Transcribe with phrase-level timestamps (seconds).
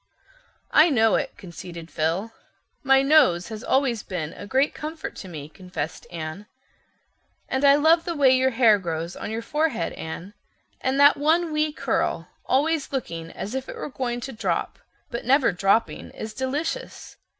[0.71, 2.31] "I know it," conceded Phil.
[2.81, 6.47] "My nose always has been a great comfort to me," confessed Anne.
[7.47, 10.33] "And I love the way your hair grows on your forehead, Anne.
[10.81, 14.79] And that one wee curl, always looking as if it were going to drop,
[15.11, 17.17] but never dropping, is delicious.